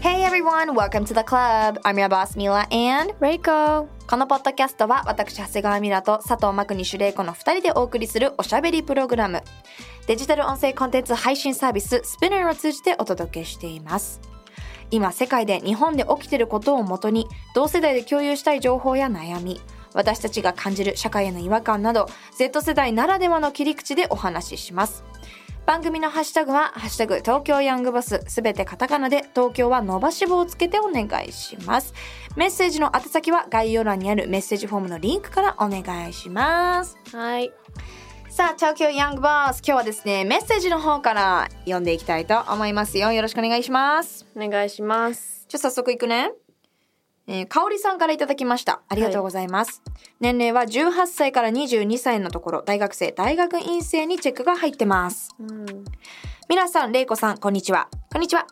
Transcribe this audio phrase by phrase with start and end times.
[0.00, 1.80] Hey everyone, welcome to the club.
[1.84, 3.88] I'm your boss Mila and Reiko.
[4.06, 9.42] このポッドキャストは私長谷川ミラと佐藤真国主玲子の2人でお送りするおしゃべりプログラム。
[10.06, 14.20] デジタル音声コンテンツ配信サービス Spinner を通じてお届けしています。
[14.92, 19.60] 今世界で日本で起きていることをもとに同世代で共有したい情報や悩み
[19.94, 22.06] 私たちが感じる社会への違和感など
[22.36, 25.04] Z 世代ならではの切り口でお話しします。
[25.68, 31.92] 番組のハッシュタグは、ハッシュタグ東京ヤングバス、すべてカタカナで東京は伸ばし棒をつけてお願いします。
[32.36, 36.96] メッセージの宛先は概要欄にあるメッセージフォームのリンクからお願いします。
[37.12, 37.52] はい
[38.30, 43.12] さあ、東京ヤングバス、今日はですね、メッセージの方から読んでいきたいと思いますよ。
[43.12, 44.24] よろしくお願いします。
[44.34, 46.30] お願いしますじゃあ早速いくね。
[47.30, 48.80] えー、かおりさんからいただきました。
[48.88, 49.82] ありがとうございます。
[50.18, 55.28] 年齢は18歳から22歳のところ、大学生、大学院生にチェックが入ってます。
[55.38, 55.66] うん
[56.48, 57.88] 皆さん、れいこさん、こんにちは。
[58.10, 58.46] こんにちは。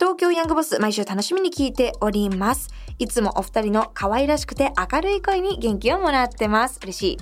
[0.00, 2.70] 東京ヤングボス、毎週楽しみに聞いております。
[2.98, 6.80] いつもお二人の可愛らしくて明るい声に元気をもらってます。
[6.82, 7.18] 嬉しい。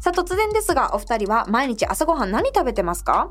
[0.00, 3.28] さあ、突然ですが、お二人は毎日朝ごはん何食べてますか？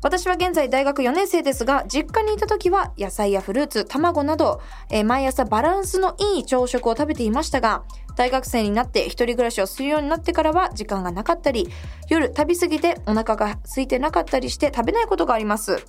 [0.00, 7.82] 私は現在大学4年生ですが、実家にいた時は野菜やフルーツ、卵など、えー毎朝バランスのいい朝食を食べていましたが、
[8.14, 11.68] 大学生になって一人暮らしをするようになってからは時間がなかったり、
[12.08, 15.84] 夜食べ過ぎてお腹が空いてなかったりして食べないことがあります。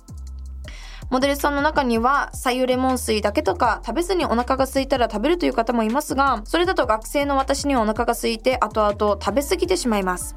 [1.10, 10.36] モデルさんの中には、左右レモン水だけとか食べずにお腹が空いたら食べるという方もいますが、それだと学生の私にはお腹が空いて後々食べ過ぎてしまいます。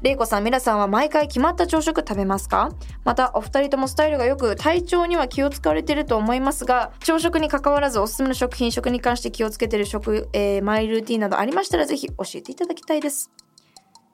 [0.00, 2.70] れいこさん、みらさんは毎回決まった朝食食べますか？
[3.04, 13.28] また、お二人ともスタイルが良く、体調には気を使われていると思いますが、朝食に関わらずおすすめの食品、食に関して気をつけている食、えーマイルーティンなどありましたらぜひ教えていただきたいです。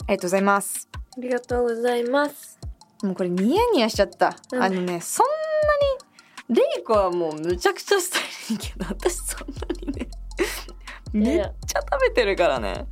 [0.07, 0.89] ありがとうございます。
[0.95, 2.58] ありがとうございます
[3.03, 4.37] もうこれニヤニヤしちゃった。
[4.53, 5.27] うんあのね、そん
[6.49, 9.55] なに、レイコはもうむちゃくちゃスタイルいいけど、私そんな
[9.87, 10.09] にね、
[11.13, 12.87] めっちゃ食べてるからね。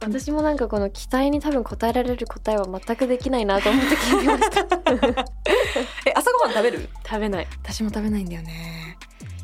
[0.00, 5.24] 私もなんかこの期待に多分答えられる答えは全くできないなと思って聞いてました
[6.06, 6.88] え、朝ごはん食べる？
[7.06, 8.98] 食べない私も食べないんだよね。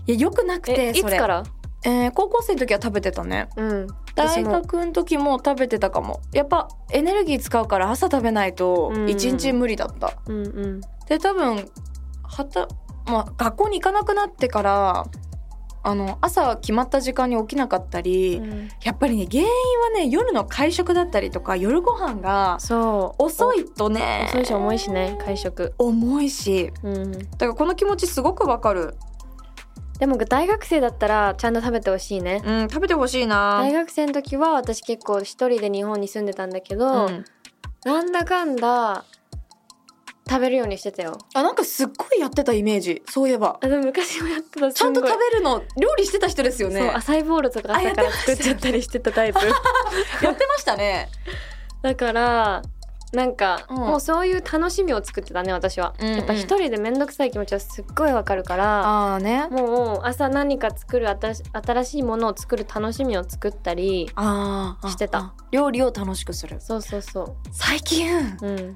[0.06, 1.02] いや、よくなくて、えいつ。
[1.04, 1.44] から？
[1.84, 3.48] えー高校生の時は食べてたね。
[3.56, 3.86] うん。
[4.14, 6.20] 大学の時も食べてたかも。
[6.32, 10.14] やっぱエネルギー使うから朝食べないとうん一日無理だった。
[10.26, 10.80] うんうん。
[11.06, 11.68] で多分
[12.24, 12.68] はた、
[13.06, 15.06] まあ、学校に行かなくなってから
[15.84, 18.68] あの朝決まった時間に起きなかったり、うん。
[18.82, 22.58] やっぱりね原因はね夜の会食だったりとか夜ご飯が
[23.18, 25.74] 遅いとね遅いし重いしね会食。
[25.78, 26.72] 重いし。
[26.82, 27.12] うん。
[27.12, 28.96] だからこの気持ちすごくわかる、
[29.98, 32.40] でも大学生だったらちゃんと食べてほしいね。
[32.44, 33.58] うん、食べてほしいな。
[33.58, 37.24] 大学生の時は私結構一人で日本に住んでたんだけうど、ん、
[37.84, 39.04] なんだかんだ
[40.28, 41.18] 食べるようにしてたよ。
[41.34, 43.02] あなんかすっごいやってたイメージ。
[43.08, 43.58] そういえば。
[43.60, 44.72] あでも昔もやってた。
[44.72, 49.40] ちゃんと食べるの料理してた人ですよそうね浅いボールとか朝から作っちゃったりしてたタイプ。
[50.22, 51.08] やってましたね。
[51.82, 52.62] だから
[53.12, 53.76] なんか、うん。
[53.76, 56.16] もうそういう楽しみを作ってたね私は、うんうん。
[56.16, 59.48] やっぱ一人で面倒くさい気持ちはすっごいわかるからああね。
[59.50, 65.18] もう朝何か作る新しいものを作る楽しみを作ったりしてた。
[65.18, 66.60] あ料理を楽しくする。
[66.60, 68.10] そうそうそ最近
[68.42, 68.74] ううん。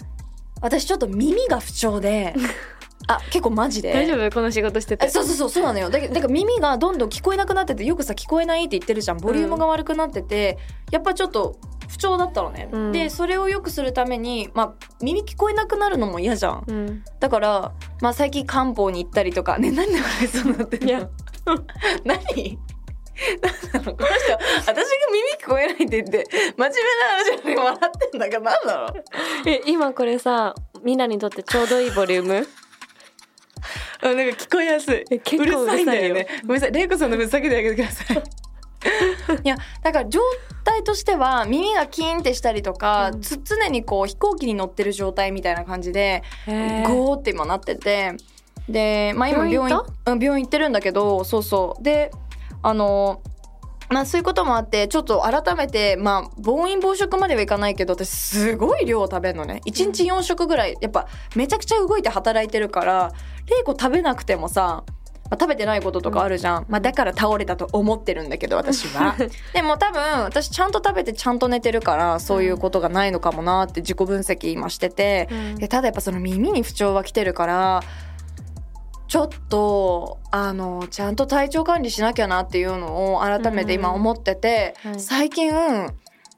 [0.61, 2.35] 私ちょっと耳が不調で
[3.09, 3.93] あ結構マジで。
[3.93, 4.31] 大丈夫？
[4.31, 5.07] この仕事してて。
[5.07, 5.91] えそうそうそうそうなのよ。
[5.91, 9.19] だけどだから耳がどんどん聞こえなくなっててよくさ聞こえないって言ってるじゃん。
[9.19, 10.59] ボリュームが悪くなってて、
[10.91, 11.57] やっぱちょっと
[11.89, 12.93] 不調だったのね、うん。
[12.93, 16.65] でそれを良くするために、まあ、耳聞こえなくなるのも嫌じゃん。
[16.67, 17.05] うん。
[17.21, 19.59] だから、まあ、最近漢方に行ったりとか。
[19.59, 20.87] ね何で笑いそうになってんの？
[20.89, 21.09] いや。
[22.05, 22.59] 何？
[23.73, 23.95] この人
[24.67, 26.27] 私が耳聞こえないって言って
[26.57, 28.87] 真面目な話に笑ってんだから何だろ
[29.45, 32.35] うえ今これさみんなにとってちょうどいいボリューム？
[32.37, 32.41] あ
[34.03, 35.05] なんか聞こえやすい。
[35.11, 36.27] え結構うるさいんだよね。
[36.43, 38.23] ごめんなさい、レイコさんの分下げてあげてください。
[39.45, 40.21] いや、だから状
[40.65, 48.15] 態としては耳がキーンってしたりとか、うんつ常にこう飛行機に乗ってる状態みたいな感じで、ゴーって今なってて、
[48.69, 51.83] で、まあ今病院病院行うん病院行ってるんだけど、そうそう。
[51.83, 52.11] で、
[52.63, 53.21] あの。
[53.93, 59.61] まあそういうこともあってちょっと改めてまあ暴飲暴食まではいかないけど私すごい量を食べるのね。
[59.67, 61.07] 1日4食ぐらいやっぱ
[61.37, 63.13] めちゃくちゃ動いて働いてるから
[63.47, 64.85] 玲子食べなくてもさ
[65.31, 69.17] まあ、食べてないこととかあるじゃん、まあ、だから倒れたと思ってるんだけど私は。
[69.55, 75.31] でも多分私ちゃんと食べてちゃんと寝てるからそういうことがないのかもなって自己分析今してて、
[75.71, 77.83] ただやっぱその耳に不調は来てるから
[79.13, 85.01] ちょっとあのちゃんと体調管理しなきゃなっていうのを改めて今思ってて、はい。
[85.01, 85.53] 最近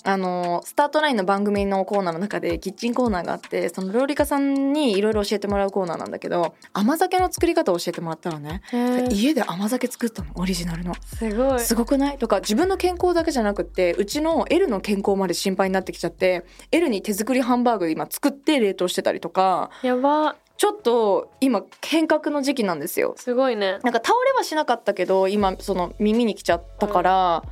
[0.03, 8.61] あのスタートラインの番組のコーナーの中でキッチンコーナーがあってその料理家さんにいろいろ教えてもらうコーナーなんだけど甘酒の作り方を教えてもらったのね、
[9.09, 10.95] 家で甘酒作ったのオリジナルの。
[11.01, 11.61] すごい。
[11.61, 12.19] すごくない？
[12.19, 19.71] とか自分の健康だけじゃなくってうちの L の健康まで心配になってきちゃって L に手作りハンバーグ今作って冷凍してたりとか。
[19.85, 23.15] やばちょっと今変革の時期なんですよ。
[23.17, 23.79] すごいね。
[23.83, 27.43] なんか倒れはしなかったけど今その耳に来ちゃったから、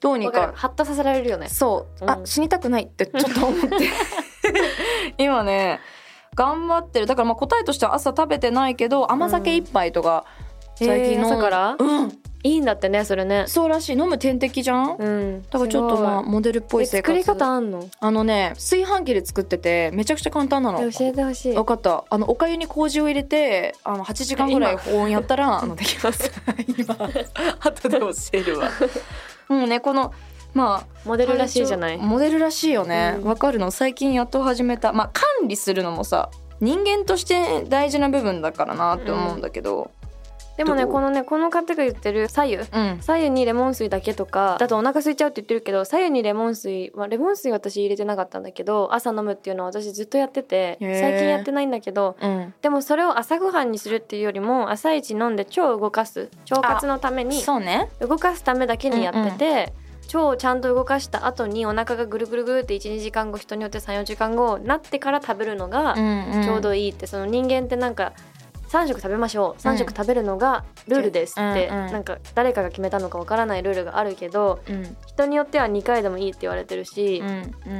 [0.00, 0.52] どうにわかる。
[0.52, 1.48] かハッとさせられるよね。
[1.48, 2.10] そう、うん。
[2.10, 3.76] あ死にたくないってちょっと思って。
[5.18, 5.80] 今ね
[6.34, 7.06] 頑張ってる。
[7.06, 10.24] だからまあ答えとしては朝食べてないけど甘酒一杯とか。
[10.74, 11.76] 最近飲んえー朝から？
[11.78, 12.12] うん
[12.44, 13.44] いいんだってねそれね。
[13.48, 13.92] そうらしい。
[13.98, 15.42] 飲む点滴じゃん、うん。
[15.50, 17.18] だからちょっとまあモデルっぽい生活。
[17.18, 17.88] え作り方あんの？
[17.98, 20.80] あのね炊飯器で作っててめちゃくちゃ簡単なの。
[20.80, 21.54] え教えてほしい。
[21.54, 22.04] 分かった。
[22.08, 26.30] あのお粥に麹を入れてあの8時間ぐらい保温やったらあのできます。
[26.78, 26.94] 今。
[27.60, 28.70] 後で教えるわ。
[29.48, 30.12] もうねこの
[30.54, 31.98] まあモデルらしいじゃない？
[31.98, 33.16] モデルらしいよね。
[33.20, 33.28] うん。
[33.28, 33.70] わ、かるの？
[33.72, 34.92] 最近やっと始めた。
[34.92, 36.30] まあ管理するのもさ
[36.60, 39.90] 人間として大事な部分だからなって思うんだけど
[40.58, 42.56] でもねこのねこの方が言ってる左右。
[42.56, 42.98] うん。
[43.00, 52.54] 左右にレモン水だけとかだとお腹空いちゃうって言ってるけど左右にレモン水、まあ、レモン水私入れてなかったんだけど朝飲むっていうのは私ずっとやってて最近やってないんだけどうん。
[52.60, 57.88] でもそれを朝ごはんにするっていうよりも朝一飲んで腸を動かす腸活のためにそうね。
[58.00, 59.72] 動かすためだけにやってて、
[60.08, 65.94] 腸をちゃんと動かした後にお腹がぐるぐるぐるって12時間後人によって34時間後なってから食べるのが
[66.42, 68.12] ちょうどいいって、その人間ってなんか
[68.68, 69.60] 3食食べましょう。
[69.60, 71.92] 3食食べるのがルールですって、うんうん。
[71.92, 74.96] なんか誰かが決めたのかわからないルールがあるけどうん。
[75.06, 77.28] 人によっては2回でもいいって言われてるし、うん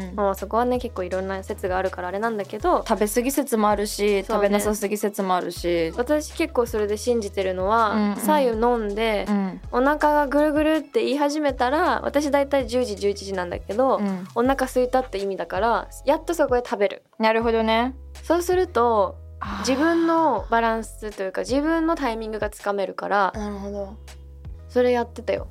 [0.08, 0.14] うん。
[0.14, 4.24] まあそこはね結構いろんな説があるからあれなんだけど食べ過ぎ説もあるし、ね。
[4.24, 8.16] 食べなさすぎ説もあるし、私結構それで信じてるのは、うんうん。
[8.16, 9.60] 左右飲んで、うん。
[9.72, 14.26] お腹がぐるぐるって言い始めたら私だいたい10時11時なんだけど、うん。
[14.34, 17.02] お腹空いたって意味だからやっとそこで食べる。
[17.18, 17.94] なるほどね。
[18.22, 19.16] そうすると
[19.60, 23.96] 自分のバランスというか自分のタイミングがつかめるからなるほど。
[24.68, 25.48] それやってたよ。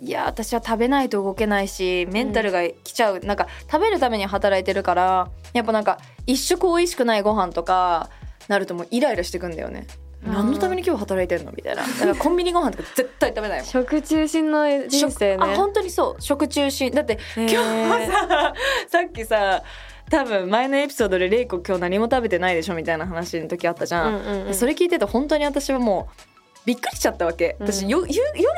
[0.00, 8.08] いや私は食べないと動けないしメンタルが来ちゃう、なんか食べるために働いてるからやっぱなんか一食美味しくないご飯とか
[8.48, 9.86] なるともうイライラしてくんだよね。
[10.22, 11.82] 何のために今日働いてんのみたいな。
[11.82, 13.66] だからコンビニご飯とか絶対食べないもん。
[13.66, 15.42] 食中心の人生ね。
[15.42, 16.22] 食あ本当にそう。
[16.22, 16.90] 食中心。
[16.92, 18.54] だって今日さ
[18.88, 19.62] さっきさ
[20.10, 24.54] 多分前のエピソードで「レイコ今日何も食べてないでしょ」みたいな話の時あったじゃん、うんうんうん。
[24.54, 26.20] それ聞いてて本当に私はもう
[26.66, 27.56] びっくりしちゃったわけ。
[27.58, 27.88] 私、うん。
[27.88, 28.04] 夜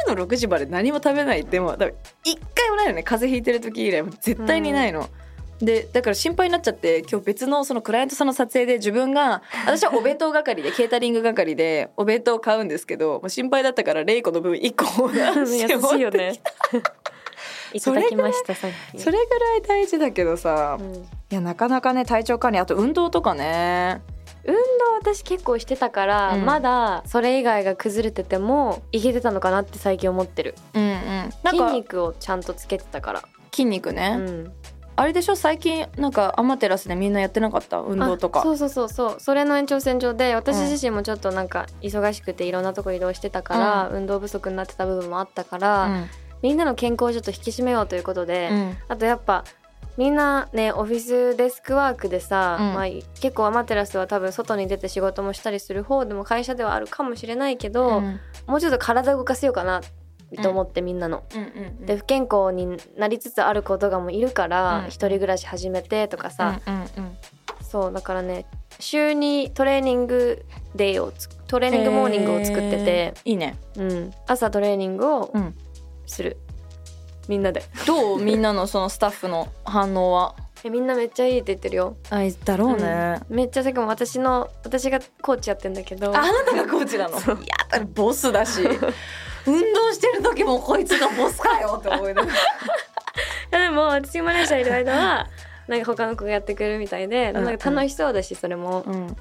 [0.09, 1.95] の6時まで何も食べないってもう多分
[2.25, 3.03] 一回もないよね。
[3.03, 5.09] 風邪ひいてる時以来もう絶対にないの。
[5.61, 16.33] でだから心配になっちゃって今日別のそのクライアントさんの撮影で自分が 私はお弁当係でケータリング係でお弁当を買うんですけどもう心配だったからレイコの分1個オーダー優してしいよね。
[17.73, 19.01] いただきましたさっき。
[19.01, 24.03] それぐらい大事だけどさ、いうんやなかなかね体調管理あと運動とかね。
[24.45, 24.61] 運動
[25.01, 26.45] 私結構してたから、うん。
[26.45, 30.57] まだそれ以外が崩れててもいけてたのかなって最近思ってる。
[30.75, 31.31] うんうん。
[31.51, 34.53] 筋肉をちゃんとつけてたから、筋肉ね、うん、
[34.97, 35.37] あれでしょ？
[35.37, 37.79] 最近なんかアマテラスでみんなやってなかった？
[37.79, 38.41] 運動とか。
[38.41, 39.17] あそうそうそうそう。
[39.19, 46.07] それの延長線上で私自身もちょっとなんか忙しくていろんなとこ移動してたから、運動不足になってた部分もあったから、うん。
[46.43, 48.77] みんなの健康をちょっと引き締めようということで、うん。
[48.89, 49.45] あとやっぱ
[49.97, 52.75] みんなねオフィスデスクワークでさ、うん。
[52.75, 52.87] まあ、
[53.21, 58.21] 結構アマテラスは多分外に出て仕事もしたりする方でも会社ではあるかもしれないけど、うん。
[58.47, 59.83] もうちょっと体を動かせようかな
[60.43, 61.25] と思って、みんなの。
[61.81, 64.87] で不健康になりつつある子とかもいるから、うん。
[64.87, 66.61] 一人暮らし始めてとかさ、
[67.61, 68.47] そうだからね
[68.79, 70.45] 週にトレーニング
[70.75, 73.21] デーをつトレーニングモーニングを作っててへ、ー。
[73.31, 73.59] いいね。
[73.77, 75.55] うん、朝トレーニングをうん。
[76.05, 76.37] する、
[77.29, 77.63] みんなで。
[77.87, 78.23] どう？
[78.23, 80.35] みんなのそのスタッフの反応は？
[80.65, 81.97] えみんなめっちゃいいって言ってるよ。
[82.11, 86.09] あだろうね、めっちゃさっきも私の私がコーチやってんだけど。
[86.17, 87.19] あなたがコーチなの？
[87.19, 88.63] いやだボスだし。
[89.45, 92.33] 運動してる時もこいつがボスかよって思いなが
[93.51, 93.59] ら。
[93.65, 95.27] でも私がマネージャーいる間は
[95.67, 99.17] なんか他の子がやってくれるみたいで、うんなんか楽しそうだしそれも、うん。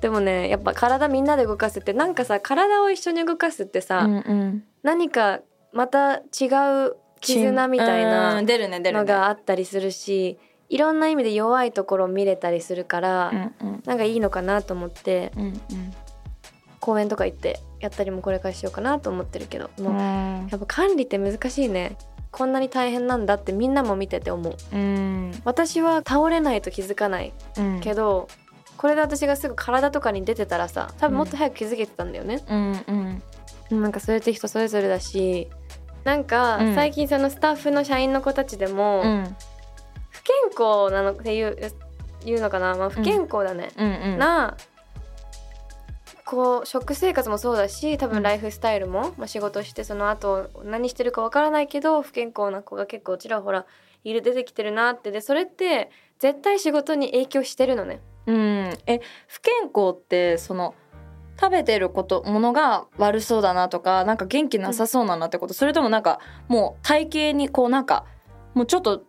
[0.00, 4.64] でもねやっぱ体みんなで動かすってなんかさ体を一緒に動かすってさ、うんうん。
[4.84, 5.40] 何か
[5.72, 6.46] また違
[6.86, 9.00] う絆みたいなうん出るね出るね。
[9.00, 10.38] のがあったりするし
[10.68, 13.82] いろんな意味で弱いところを見れたりするから、うんうん。
[13.84, 15.60] なんかいいのかなと思ってうん
[16.80, 20.48] 公園とか行ってやったりもこれからしようかなと思ってるけどもううん。
[20.50, 21.96] やっぱ管理って難しいね。
[22.30, 24.56] こんなに大変なんだってみんなも見てて思う。
[24.72, 25.32] うん。
[25.44, 27.80] 私は倒れないと気づかないうん。
[27.80, 28.28] けど、
[28.76, 33.22] これで私がすぐ体とかに出てたらさ多分もっと早く気づけてたんだよね、うん
[33.70, 33.80] うん。
[33.82, 35.48] なんかそれって人それぞれだし
[36.04, 36.74] なんかうん。
[36.74, 39.36] 最近そのスタッフの社員の子たちでも、うん。
[40.10, 41.56] 不健康なのっていう
[42.24, 44.12] いうのかな、まあ、不健康だね、うん。
[44.12, 44.56] うんな
[46.24, 53.66] こう食生活もそうだし多分ライフスタイルも、まあ、仕事してその後何してるかわからないけど不健康な子が結構ちらほら
[54.04, 55.10] いる出てきてるなって。
[55.10, 58.00] でそれって絶対仕事に影響してるのね。
[58.26, 58.78] うん。
[58.86, 60.74] え不健康ってその
[61.40, 68.04] 食べてることものが悪そうだなとかなんか元気なさそうだなってこと、それともなんかもう体型にこうなんか
[68.54, 69.02] もうちょっと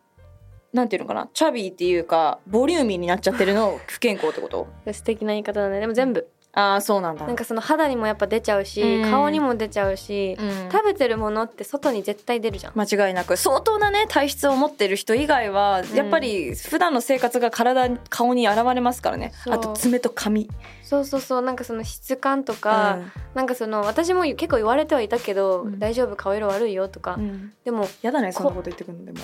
[0.73, 4.67] なんていうのかなチャビーっていうかボリューミーになっちゃってるの不健康ってこと？
[4.91, 5.79] 素敵な言い方だね。
[5.79, 6.27] でも全部。
[6.57, 7.27] あそうなんだ。
[7.27, 9.11] なんかその肌にもやっぱ出ちゃうし、うん。
[9.11, 10.71] 顔にも出ちゃうし、うん。
[10.71, 12.73] 食べてるものって外に絶対出るじゃん。
[12.75, 13.35] 間違いなく。
[13.35, 15.95] 相当なね体質を持ってる人以外はん。
[15.95, 20.49] やっぱり普段の生活が体顔に現れますからね、あと爪と髪。
[20.81, 21.41] そうそうそう。
[21.41, 23.11] なんかその質感とか、うん。
[23.33, 25.79] なんかその私も結構言われてはいたけど、うん。
[25.79, 27.51] 大丈夫顔色悪いよとか、うん。
[27.65, 29.19] でも、やだねこそんなこと言ってくるのでも。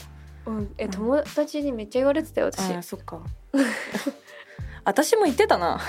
[0.48, 0.92] うん、えうん。
[0.92, 2.74] 友達にめっちゃ言われてたよ私。
[2.74, 3.22] あーそっか。
[4.84, 5.80] 私も言ってたな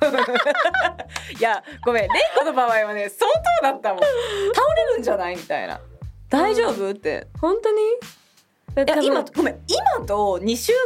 [1.38, 4.02] いやごめんレイコの場合はね相当だったもん。
[4.02, 5.80] 倒れるんじゃないみたいな。
[6.28, 6.90] 大丈夫？
[6.90, 7.26] って。
[7.40, 7.80] 本当に？
[8.76, 10.80] いや今ごめん今と2週間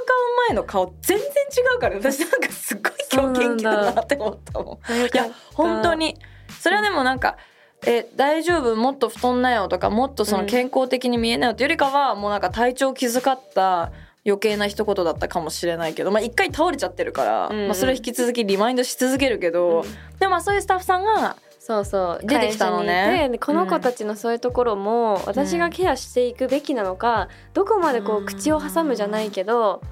[0.48, 1.30] 前の顔全然違
[1.76, 4.92] うから私なんかすっごい今日元気だなって思ったもん。
[4.92, 6.16] いや本当に。
[6.60, 7.36] それはでもなんか
[7.86, 8.76] 「え大丈夫？
[8.76, 13.90] もっと太んなよ」とか「もっとその健康的に見えなよ」っていうよりかはもうなんか体調気遣った
[14.28, 17.66] 余計な一言だったかもしれないけどまあ一回倒れちゃってるから、うんうん。
[17.68, 19.84] まあ、それは引き続きリマインドし続けるけど、
[20.18, 22.26] でもまあそういうスタッフさんがそうそう。
[22.26, 23.28] 出てきたのね。
[23.30, 29.82] でこの子たちのそういうところも私がケアしていくべきなのか、どこまでこううん口を挟むじゃないけど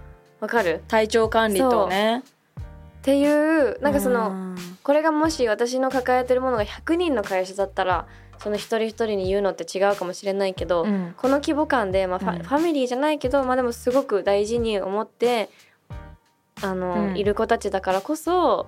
[0.40, 0.82] わかる？
[0.88, 2.22] 体調管理とね。
[2.26, 4.56] っていうなんかその、うん。
[4.82, 8.06] これがもし私の抱えてるものが100人の会社だったら
[8.38, 11.14] その一人一人に言うのって違うかもしれないけど、うん。
[11.16, 12.42] この規模感で、まあファうん。
[12.42, 15.48] ファミリーじゃないけど、まあ、でもすごく大事に思って
[16.62, 17.16] あの、うん。
[17.16, 18.66] いる子たちだからこそ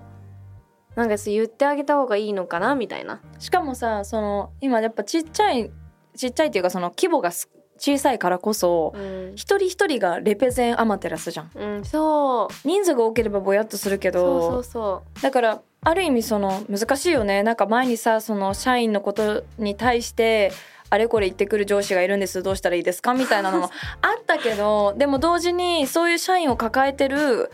[0.94, 3.20] なんか言ってあげた方がいいのかなみたいな。
[3.38, 5.70] しかもさその今やっぱちっちゃい
[6.16, 9.32] ちっちゃいっていうかその規模がす小さいからこそうん。
[9.34, 11.50] 一人一人がレペゼンアマテラスじゃん。
[11.54, 12.68] うん、そう。
[12.68, 17.42] 人数が多ければぼやっとするけどそうそうそだからある意味その難しいよね。
[17.42, 20.52] なんか前にさその社員のことに対して
[20.90, 22.42] あれこれ言ってくる上司がいるんです。
[22.42, 23.14] どうしたらいいですか？
[23.14, 23.64] みたいなのも
[24.02, 27.50] あったけどでも同時にそういう社員を抱えてる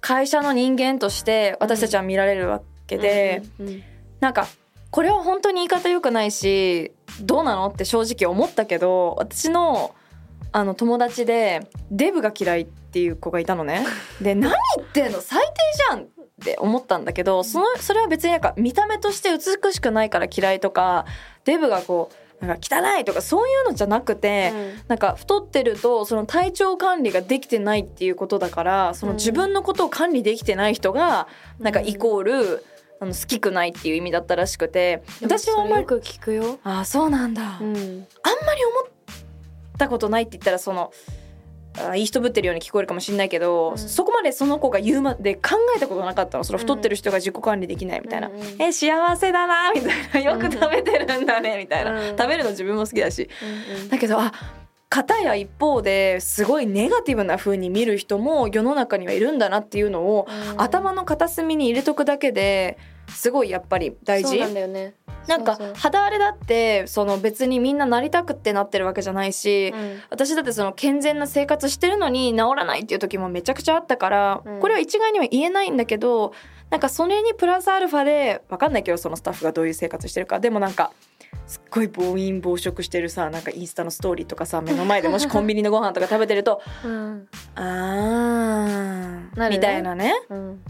[0.00, 2.98] 会社の人間として私たちは見られるわけう。
[3.00, 3.82] で、うんうん。
[4.20, 4.46] なんか
[4.90, 7.68] これは本当に言い方良くないしどうなの？
[7.68, 9.94] って正直思ったけど私の
[10.52, 13.86] あの友達でデブが嫌いっていう子がいたのね。
[14.20, 15.20] で何言ってんの？
[15.20, 16.06] 最低じゃんっ
[16.42, 21.04] て思ったんだけどそのそれは別になんか見た目として美しくないから嫌いとか
[21.44, 24.50] デブがこうなんか汚いとかそういうのじゃなくて、
[24.88, 32.64] なんか太ってるとその体調管理ができてないっていうことだからそのうん自分のことを管理できてない人がなんかイコール、
[33.00, 36.58] あの好きくないっていう意味だったらしくて私はあんまり聞くよ。
[36.62, 37.92] ああそうなんだ、あんまりうん、思っ
[39.78, 40.92] たことないって言ったらその
[41.78, 43.78] あいい人ぶってるように聞こえるかもしれないけど、うん。
[43.78, 46.44] そこまでその子が言うまで考えたことなかったの。
[46.44, 48.28] その太ってる人が自己管理できないみたいな。
[48.28, 50.32] うんうんえ幸せだなみたいな。
[50.32, 52.16] よく食べてるんだねみたいな、うん。
[52.16, 53.30] 食べるの自分も好きだし。
[53.70, 53.88] うんうん。
[53.88, 54.32] だけどあ
[54.88, 60.60] 片や一方ですごいネガティブな風に見る人も世の中にはいるんだなっていうのを、うん。
[60.60, 62.76] 頭の片隅に入れとくだけで
[63.10, 64.38] すごいやっぱり大事？
[64.38, 64.94] なんだよね。
[65.26, 70.00] なんか肌荒れだってその別にみんななりたくってなってるわけじゃないし、うん。
[70.10, 74.60] 私だってその健全な生活してるのに治らないっていう時もめちゃくちゃあったから、うん。
[74.60, 76.32] これは一概には言えないんだけど
[76.70, 80.40] なんかそれにプラスアルファで分かんないけどそのスタッフがどういう生活してるか。
[80.40, 80.92] でもなんか
[81.46, 87.28] すっごい暴飲暴食してるさなんかインスタのストーリーとかさ目の前でもしコンビニのご飯とか食べてると うん。
[87.54, 89.48] あー、ね。
[89.50, 90.14] みたいなね。
[90.28, 90.62] うん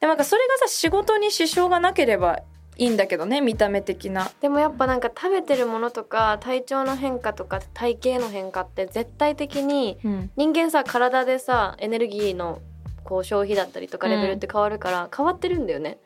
[0.00, 2.40] でもなんかそれがさ仕事に支障がなければ
[2.78, 4.30] いいんだけどね見た目的な。
[4.40, 12.60] でもやっぱなんか食べてるものとか体調の変化とか体型の変化って絶対的にうん人間さ体でさエネルギーの
[13.04, 15.98] こう消費だったりとかレベルって変わるから変わってるんだよね。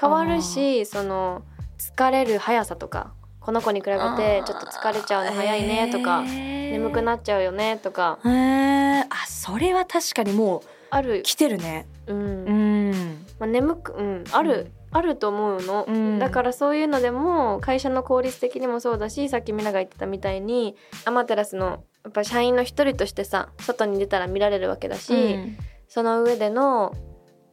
[0.00, 1.42] 変わるしその
[1.78, 8.18] 疲れる速さとかこの子に比べてちょっと疲れちゃうの早いねとか眠くなっちゃうよねとか。
[8.24, 11.22] へえあそれは確かにもうある。
[11.22, 11.86] 来てるね。
[12.06, 12.55] うんうん
[13.38, 14.98] まあ、眠く、うん、ある、うん。
[14.98, 16.18] あると思うの、うん。
[16.18, 25.58] だからそういうのでも会社の効率的にもそうだしさっきみなが言ってたみたいにアマテラスのやっぱ社員の一人としてさ外に出たら見られるわけだし、うん。
[25.88, 26.94] その上での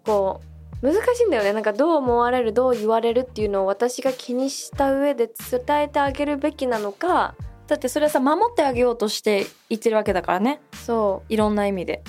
[0.05, 0.41] こ
[0.81, 1.53] う難しいんだよね。
[1.53, 7.35] なんかどう思われるどう言われるっていうのを私が気にした上で伝えてあげるべきなのか
[7.67, 10.61] だってそれはさ守ってあげようとして言ってるわけだからね。
[10.73, 11.33] そう。
[11.33, 12.03] いろんな意味で。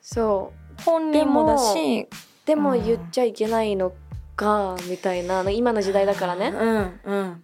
[0.00, 0.82] そう。
[0.82, 2.08] 本人もだし
[2.46, 2.84] でもうん。
[2.84, 3.92] 言っちゃいけないの
[4.36, 7.42] かみたいな今の時代だからね、うんうん。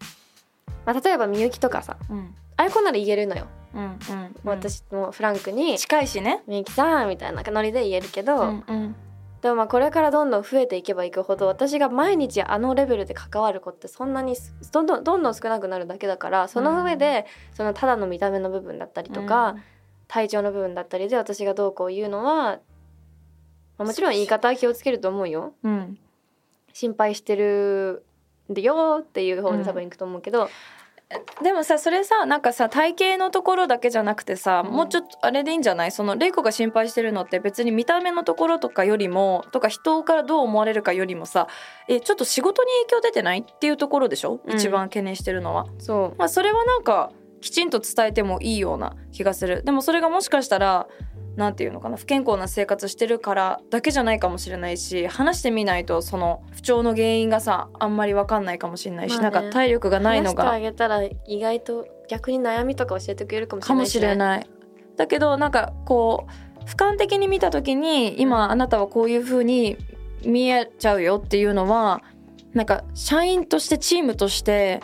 [0.87, 2.35] まあ、例えばみゆきとかさうん。
[2.57, 3.99] ああいう子なら言えるのよ、うんうん
[4.45, 8.97] 私もフランクに近いしね「みゆきさん」みたいなノリで言えるけど、うんうん。
[9.43, 19.55] でもまあこれからどんどん増えていけばいくほど私が毎日あのレベルで関わる子ってそんなにすどんどんどんどん少なくなるだけだからその上で、そのただの見た目の部分だったりとか、
[20.09, 22.59] 体調の部分だったりで私がどうこう言うのは、
[23.79, 25.55] まあもちろん言い方は気をつけると思うよ。
[25.63, 25.99] うん。
[26.75, 28.05] 心配してる
[28.51, 30.51] んでよっていう方で多分行くと思うけど、
[31.43, 34.73] でもさそれさなんかさ体型のところだけじゃなくてさ、うん。
[34.73, 35.91] もうちょっとあれでいいんじゃない？
[35.91, 41.49] その玲子が心配してるのって別に見た目のところとかよりもとか人からどう思われるかよりもさ
[41.89, 43.39] えちょっと仕事に影響出てない？
[43.39, 44.57] っていうところでしょ、うん。
[44.57, 45.67] 一番懸念してるのは。
[45.79, 49.63] そまあ、それはなんかきちんと伝えてもいいような気がする。
[49.63, 50.87] でもそれがもしかしたら
[51.39, 59.31] なんていうのかな不健康な生活してるからだけじゃないかもしれないし話してみないとその不調の原因がさあんまり分かんないかもしれないし、まあね。
[59.31, 64.47] なんか体力がうないの話してあがげたら意外と逆に悩みとか教えてくれるかもしかもれないし、ね、しれない。
[64.97, 66.27] だけどなんかこ
[66.61, 69.77] う俯瞰的に見た時に今あなたはこういう風に
[70.25, 72.03] 見えちゃうよっていうのは
[72.53, 74.81] なんか社員としてチームとして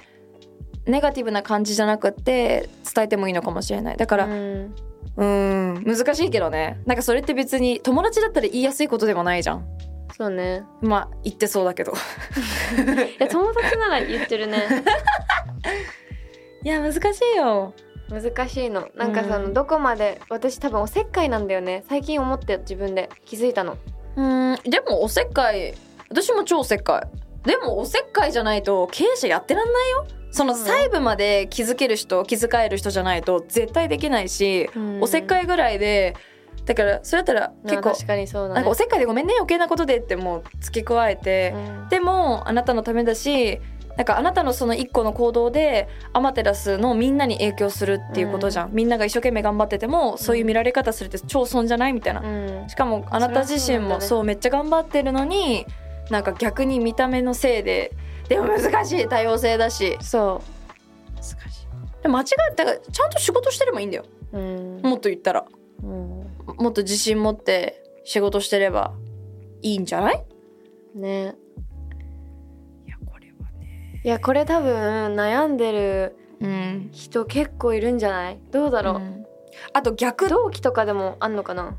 [0.86, 3.96] ネガティブな感じじゃなくて伝えてもいいのかもしれない。
[3.96, 4.74] だからうん
[5.16, 5.84] うん。
[5.84, 6.80] 難しいけどね。
[6.86, 9.66] なんかそれって別に友達だったら言いやすいことでもないじゃん。
[10.16, 10.62] そうね。
[10.80, 11.92] まあ言ってそうだけど。
[11.92, 11.94] い
[13.18, 14.58] や友達なら言ってるね。
[16.62, 17.00] いや難し
[17.34, 17.74] いよ。
[18.10, 18.88] 難しいの。
[18.94, 19.54] なんかその、うん。
[19.54, 21.84] どこまで私多分おせっかいなんだよね。
[21.88, 23.76] 最近思って自分で気づいたの。
[24.16, 24.58] うん。
[24.64, 25.74] でもおせっかい
[26.10, 27.06] 私も超おせっか
[27.44, 27.48] い。
[27.48, 34.68] でもおせっかいじゃないと経営者やってらんないよそのうん細部まで気づける人気遣える人じゃないと絶対できないし、
[35.00, 36.16] おせっかいいぐらいで
[36.66, 38.54] だからそれだったら結構確かにそうだね。
[38.56, 41.88] なんかおせっかいでごめんね余計なことでってもう付け加えて、うん。
[41.88, 43.60] でもあなたのためだし
[43.96, 52.68] なんかあなたのその一個の行動でアマテラスのみんなに影響するっていうことじゃん、みんなが一生懸命頑張っててもそういう見られ方するって超損じゃないみたいな、うん。
[52.68, 55.64] しかもあなた自身もそそう,、めっちゃ頑張ってるのに
[56.10, 57.92] なんか逆に見た目のせいで
[58.28, 59.98] でも難しい多様性だし。
[60.00, 60.42] そ
[61.16, 62.08] 難しい。
[62.08, 64.04] 間違えたらちゃんと仕事してればいいんだよ。
[64.32, 64.80] う、うん。
[64.82, 65.44] もっと言ったら。
[65.82, 65.88] うん。
[66.58, 68.94] もっと自信持って仕事してれば
[69.62, 70.24] いいんじゃない？
[70.94, 71.34] ね。
[72.86, 74.00] いやこれはね。
[74.04, 76.90] いやこれ多分悩んでるうん。
[76.92, 78.38] 人結構いるんじゃない？
[78.50, 79.26] どうだろう、うん。
[79.72, 81.76] あと逆同期とかでもあんのかな？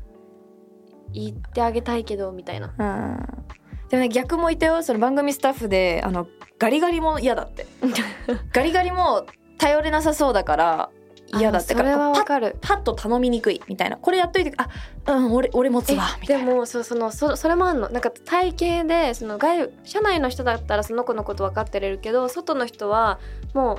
[1.12, 2.74] 言ってあげたいけどみたいな。
[2.76, 3.46] うん
[3.88, 4.82] でもね逆もいたよ。
[4.82, 6.26] その番組スタッフであの
[6.58, 7.66] ガリガリも嫌だって。
[8.52, 9.26] ガリガリも
[9.58, 10.90] 頼れなさそうだから
[11.38, 12.56] 嫌だってあそれはパッわかる。
[12.60, 13.96] パッと頼みにくいみたいな。
[13.96, 14.68] これやっといてあ
[15.06, 16.54] うん俺俺持つわみたでいな。
[16.54, 17.88] もそうそのそそれもあんの。
[17.88, 23.18] なんか体型でその外社内の人だったらその子のこと分かってれるけど外の人は
[23.54, 23.78] もう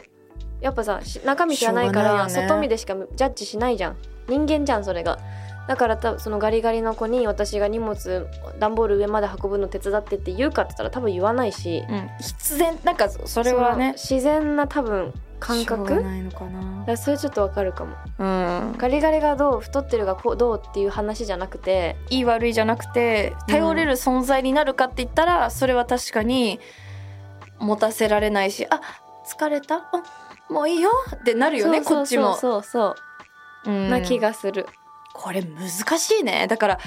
[0.61, 3.97] やっぱさし中身知らないから外見でしかジャッジしないじゃん。
[4.27, 5.19] 人間じゃんそれが
[5.67, 8.27] だから多分そのガリガリの子に私が荷物
[8.59, 15.83] 段ボール上まで運ぶの手伝ってって言うかって言ったら多分言わないしうん、必然なんかそれはね自然な多分感覚？
[15.83, 16.79] がないのかな。
[16.79, 17.95] だからそれちょっとわかるかも。
[18.17, 18.75] うん。
[18.77, 26.59] ガリガリがどう太ってるがこうどうっていう話じゃなくていい悪いじゃなくて頼れる存在になるかって言ったら、それは確かに
[27.59, 28.81] 持たせられないしあ
[29.27, 29.75] 疲れた？
[29.75, 29.91] あ
[30.49, 30.89] もういいよ？
[31.15, 32.95] ってなるよねこっちもそうそう。
[33.65, 33.89] そううん。
[33.91, 34.65] な気がする、
[35.17, 36.47] これ難しいね。
[36.47, 36.79] だから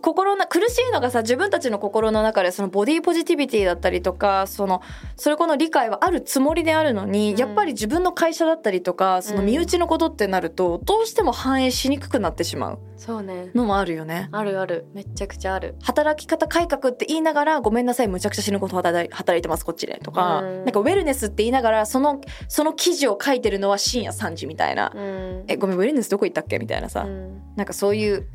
[0.00, 4.82] 心な苦しいのがさ自分たちの心の中でそのボディポジティビティだったりとかその
[5.16, 7.38] それこの理解はあるつもりであるのに、うん。
[7.38, 13.50] やっぱり自分の会社だったりとかその身内のことってなると、どうしても反映しにくくなってしまうそうね。
[13.54, 14.28] のもあるよね。
[14.32, 14.86] あるある。
[14.94, 15.76] めっちゃくちゃある。
[15.82, 20.64] 働き方改革って言いながらごめんなさいむちゃくちゃ死ぬこと働いてますこっちでとか、うん。
[20.64, 25.44] なんかウェルネスって言いながらそのその記事を書いてるのは深夜3時みたいな、うん。
[25.48, 27.42] えごめんウェルネスどこ行ったっけみたいなさ、うん。
[27.56, 28.26] なんかそういう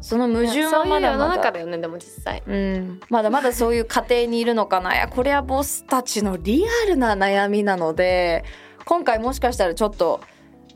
[0.00, 1.36] その矛盾はまだまだ。
[1.36, 2.42] 中だよねでも実際。
[2.46, 4.94] うん、まだまだそういう家庭にいるのかな。
[4.94, 8.44] いやこれはボスたちのリアルな悩みなので
[8.84, 10.20] 今回もしかしたらちょっと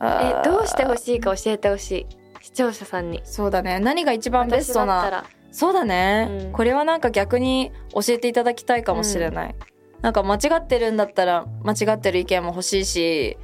[0.02, 2.06] えどうしてほしいか教えてほしい。
[2.42, 3.20] 視聴者さんに。
[3.24, 3.78] そうだね。
[3.78, 9.56] 何が一番ベストなそうだね、うん、これはなんか逆に教えていただきたいかもしれない、うん、
[10.00, 13.36] なんか間違ってるんだったら間違ってる意見も欲しいし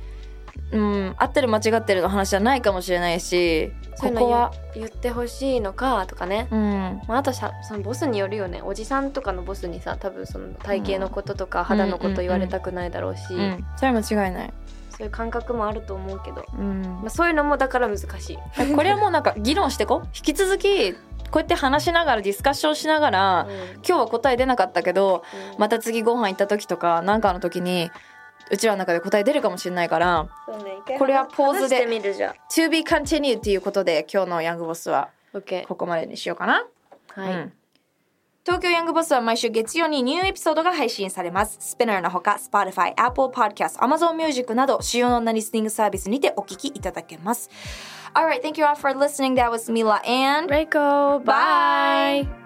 [0.73, 4.53] うん合ってる間違ってるの話じゃないかもしれないしここは？
[4.75, 7.01] 言ってほしいのかとかね、うん。
[7.09, 8.61] まあ、あとさそのボスによるよね。
[8.63, 14.53] おじさんとかのボスにさ多分その体型のこととか肌のこと言われたくないだろうし、うんうんうん、それは間違いない。
[14.91, 16.83] そういう感覚もあると思うけど、うん。
[16.83, 18.39] まあ、そういうのもだから難しい。
[18.75, 20.99] これはもうなんか議論してこ 引き続きこ
[21.35, 25.23] うやって話しながらディスカッションしながら、うん、今日は答え出なかったけど、
[25.55, 27.91] うん、また次ご飯行った時とか何かの時に
[28.51, 35.11] うちらの中で答え出るかもしれないから、ね、これはポーズで「To be continued」っていうことで今日のヤングボスは
[35.67, 36.67] ここまでにしようかな。
[37.09, 37.53] はい、うん
[38.47, 41.57] 東京ヤングボスは毎週月曜にニューエピソードが配信されます。
[41.59, 47.51] スピナーのほか、Spotify、Apple Podcast、Amazon Music など主要なリスニングサービスにてお聞きいただけます。
[48.15, 49.35] Alright, thank you all for listening.
[49.35, 51.19] That was Mila and Reiko.
[51.25, 52.23] Bye.
[52.23, 52.46] Bye.